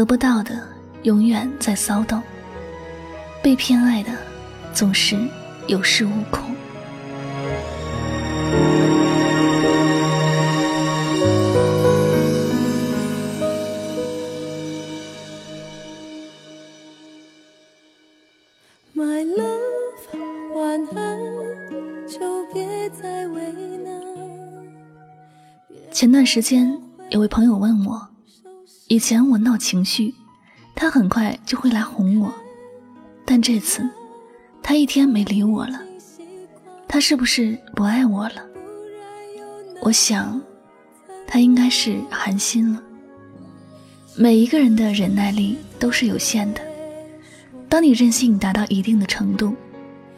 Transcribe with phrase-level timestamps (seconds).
[0.00, 0.58] 得不到的
[1.02, 2.22] 永远在骚动，
[3.42, 4.10] 被偏爱的
[4.72, 5.14] 总是
[5.66, 6.42] 有恃无恐。
[18.94, 21.18] My love，晚安，
[22.08, 23.52] 就别再为
[23.84, 24.00] 难
[25.92, 28.08] 前段时间，有位朋友问我，
[28.88, 30.14] 以前我闹情绪，
[30.74, 32.34] 他很快就会来哄我，
[33.24, 33.88] 但这次，
[34.62, 35.80] 他一天没理我了，
[36.88, 38.44] 他是不是不爱我了？
[39.80, 40.40] 我想，
[41.26, 42.82] 他应该是寒心了。
[44.16, 46.60] 每一个人的忍耐力都是有限的，
[47.68, 49.54] 当你任性达到一定的程度，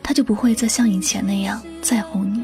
[0.02, 2.42] 他就不会再像以前那样在乎你，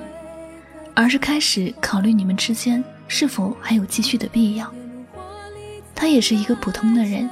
[0.95, 2.85] 而是开始考虑你们之间。
[3.10, 4.71] 是否还有继续的必要？
[6.01, 7.29] 他也是一个普通的人，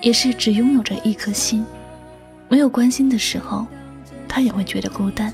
[0.00, 1.62] 也是只拥有着一颗心。
[2.48, 3.66] 没有关心的时候，
[4.26, 5.30] 他也会觉得孤单；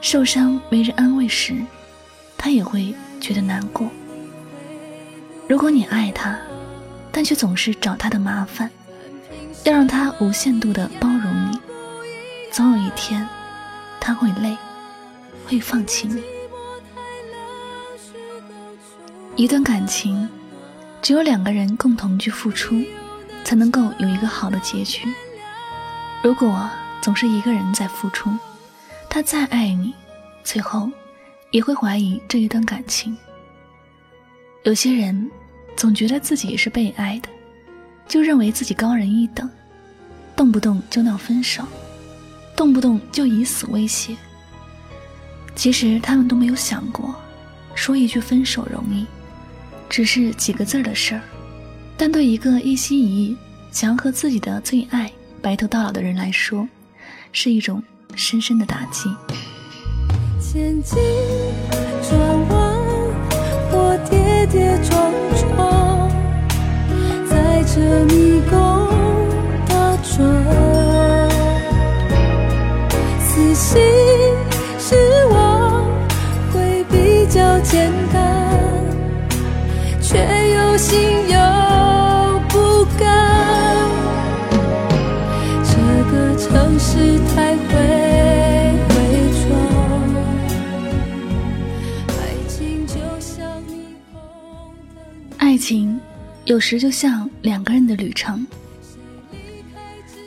[0.00, 1.60] 受伤没人安慰时，
[2.38, 3.88] 他也会觉得难过。
[5.48, 6.38] 如果你爱他，
[7.10, 8.70] 但却总是找他的麻烦，
[9.64, 11.58] 要让他无限度的包容你，
[12.52, 13.28] 总有一天，
[13.98, 14.56] 他会累，
[15.46, 16.22] 会放弃你。
[19.34, 20.28] 一段感情，
[21.04, 22.82] 只有两个人共同去付出，
[23.44, 25.06] 才能够有一个好的结局。
[26.22, 26.70] 如果
[27.02, 28.30] 总是一个人在付出，
[29.10, 29.92] 他再爱你，
[30.42, 30.90] 最后
[31.50, 33.14] 也会怀疑这一段感情。
[34.62, 35.30] 有些人
[35.76, 37.28] 总觉得自己是被爱的，
[38.08, 39.46] 就认为自己高人一等，
[40.34, 41.62] 动不动就闹分手，
[42.56, 44.16] 动不动就以死威胁。
[45.54, 47.14] 其实他们都没有想过，
[47.74, 49.04] 说一句分手容易。
[49.88, 51.20] 只是几个字的事儿，
[51.96, 53.36] 但对一个一心一意
[53.70, 56.66] 想要和自己的最爱白头到老的人来说，
[57.32, 57.82] 是一种
[58.16, 59.08] 深深的打击。
[60.40, 60.98] 前进，
[62.02, 62.18] 转
[62.48, 62.74] 弯，
[63.72, 66.08] 我跌跌撞撞，
[67.28, 68.54] 在这迷宫
[69.66, 70.18] 打转，
[73.20, 73.80] 死心
[74.78, 74.94] 失
[75.30, 75.84] 望
[76.52, 78.43] 会比较简单。
[80.76, 81.38] 心又
[82.48, 83.88] 不甘，
[85.62, 85.76] 这
[86.10, 87.64] 个城市太会
[88.88, 88.94] 伪
[89.42, 89.48] 装。
[95.38, 96.00] 爱情
[96.44, 98.44] 有时就像两个人的旅程，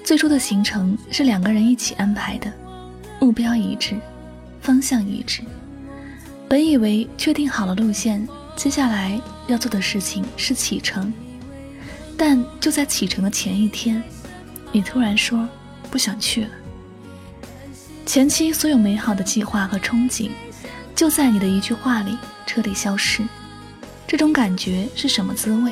[0.04, 2.50] 最初的行程是两个人一起安排的，
[3.20, 3.96] 目标一致，
[4.62, 5.42] 方向一致，
[6.48, 8.26] 本以为确定好了路线。
[8.58, 11.14] 接下来要做的事情是启程，
[12.18, 14.04] 但就在启程的前一天，
[14.72, 15.48] 你突然说
[15.92, 16.50] 不想去了。
[18.04, 20.32] 前期所有美好的计划和憧憬，
[20.96, 23.24] 就在你的一句话里彻底消失。
[24.08, 25.72] 这种感觉是什么滋味？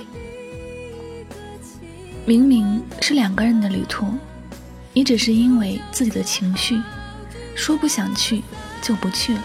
[2.23, 4.13] 明明是两个人的旅途，
[4.93, 6.79] 你只是因为自己的情绪，
[7.55, 8.43] 说不想去
[8.79, 9.43] 就不去了，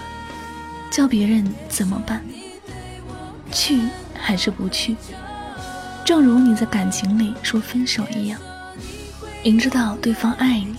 [0.90, 2.22] 叫别人怎么办？
[3.50, 3.80] 去
[4.14, 4.96] 还是不去？
[6.04, 8.40] 正如你在感情里说分手一样，
[9.44, 10.74] 明知道对方爱你，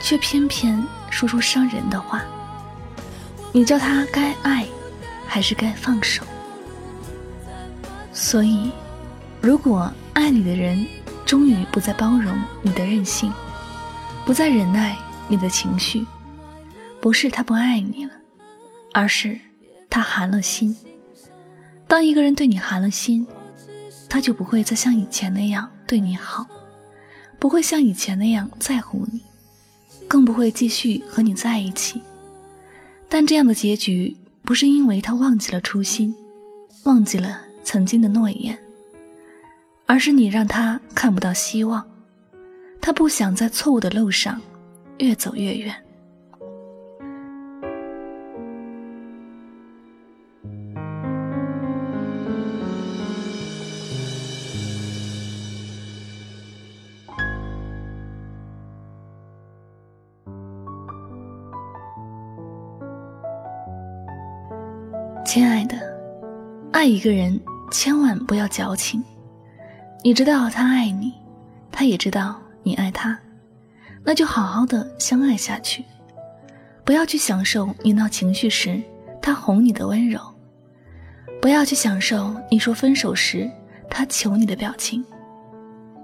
[0.00, 2.24] 却偏偏说出伤人的话。
[3.52, 4.66] 你叫他该爱，
[5.26, 6.24] 还是该放手？
[8.12, 8.72] 所以，
[9.40, 10.86] 如果爱你的人
[11.24, 13.32] 终于不再包容你的任性，
[14.26, 14.96] 不再忍耐
[15.28, 16.04] 你的情绪，
[17.00, 18.12] 不是他不爱你了，
[18.92, 19.38] 而是
[19.88, 20.76] 他寒了心。
[21.88, 23.26] 当一个人对你寒了心，
[24.10, 26.46] 他就不会再像以前那样对你好，
[27.38, 29.22] 不会像以前那样在乎你，
[30.06, 32.02] 更不会继续和你在一起。
[33.08, 36.14] 但这样的结局不是因为他忘记了初心，
[36.84, 38.58] 忘记了曾经的诺言，
[39.86, 41.82] 而是你让他看不到希望，
[42.82, 44.38] 他不想在错误的路上
[44.98, 45.74] 越走越远。
[65.28, 65.76] 亲爱的，
[66.72, 67.38] 爱一个人
[67.70, 69.04] 千万不要矫情。
[70.02, 71.12] 你知道他爱你，
[71.70, 73.16] 他也知道你爱他，
[74.02, 75.84] 那就好好的相爱下去。
[76.82, 78.80] 不要去享受你闹情绪时
[79.20, 80.18] 他哄你的温柔，
[81.42, 83.50] 不要去享受你说分手时
[83.90, 85.04] 他求你的表情。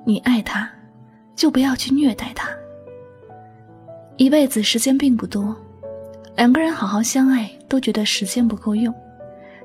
[0.04, 0.70] 你爱他，
[1.34, 2.50] 就不要去虐待他。
[4.18, 5.56] 一辈子时间并不多，
[6.36, 8.94] 两个人好好相爱都觉得时间不够用，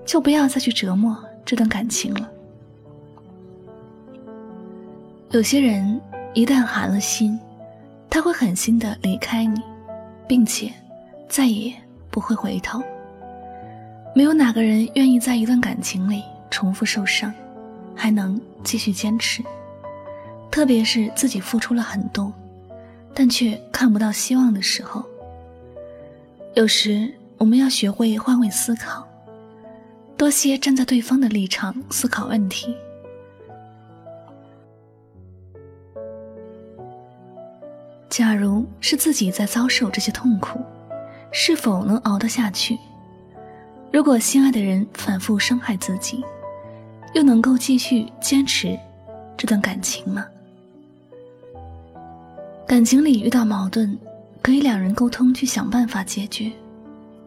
[0.10, 1.16] 就不要再去折磨
[1.46, 2.28] 这段感情了。
[5.30, 6.02] 有些人
[6.34, 7.40] 一旦寒了心，
[8.10, 9.62] 他会狠心的离开你，
[10.28, 10.74] 并且
[11.28, 11.72] 再也
[12.10, 12.82] 不会回头。
[14.16, 17.32] 没有哪个人愿意在一段感情里重复受伤，
[17.96, 19.44] 还能继续坚持。
[20.50, 22.34] 特别是自己付出了很多，
[23.14, 25.06] 但却看不到希望的时候。
[26.56, 29.08] 有时我们要学会换位思考，
[30.20, 32.76] 多些站在对方的立场思考问题。
[38.10, 40.60] 假如是自己在遭受这些痛苦，
[41.32, 42.78] 是否能熬得下去？
[43.94, 46.22] 如果心爱的人反复伤害自己，
[47.14, 48.78] 又能够继续坚持
[49.38, 50.26] 这段感情吗？
[52.68, 53.98] 感情里遇到矛盾，
[54.42, 56.52] 可以两人沟通去想办法解决，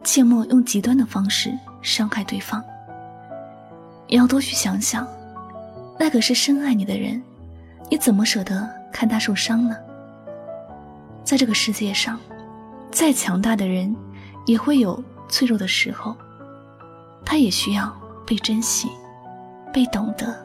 [0.03, 1.51] 切莫用极端的方式
[1.81, 2.63] 伤害对方。
[4.07, 5.07] 也要多去想想，
[5.99, 7.21] 那个是深爱你的人，
[7.89, 9.75] 你怎么舍得看他受伤呢？
[11.23, 12.19] 在这个世界上，
[12.91, 13.95] 再强大的人，
[14.45, 16.15] 也会有脆弱的时候。
[17.25, 17.95] 他也需要
[18.27, 18.89] 被珍惜、
[19.73, 20.35] 被懂得、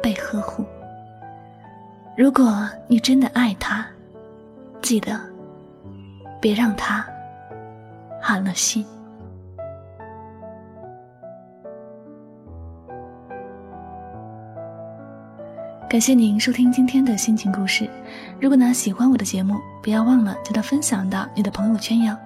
[0.00, 0.64] 被呵护。
[2.16, 3.84] 如果你真的爱他，
[4.80, 5.20] 记得
[6.40, 7.04] 别让他
[8.22, 8.86] 寒了心。
[15.90, 17.90] 感谢您收听今天的心情故事。
[18.40, 22.16] 如果呢喜欢我的节目，不要忘了将它分享到你的朋友圈哟。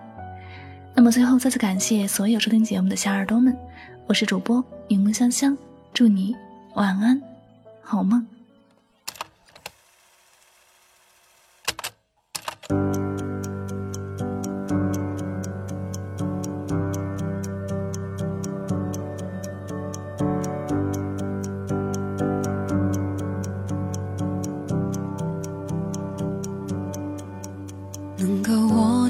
[0.94, 3.56] 那么最后再次感谢所有收听节目的小耳朵们，
[4.06, 5.56] 我是主播柠檬香香，
[5.94, 6.36] 祝你
[6.74, 7.18] 晚安，
[7.80, 8.26] 好梦。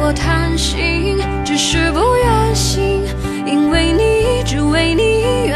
[0.00, 1.18] 我贪心。
[1.44, 3.02] 只是不愿醒，
[3.46, 5.50] 因为你，只为你，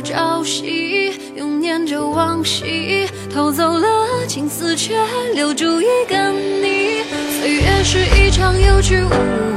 [0.00, 3.88] 朝夕，又念着往昔，偷走了
[4.26, 4.94] 青丝，却
[5.34, 7.02] 留住一个你。
[7.38, 9.08] 岁月是一场有去无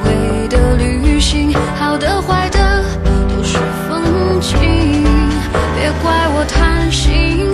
[0.03, 2.84] 回的旅行，好的坏的
[3.27, 5.03] 都是风景。
[5.75, 7.48] 别怪我贪心，